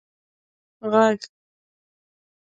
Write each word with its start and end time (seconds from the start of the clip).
ږغ 0.91 1.19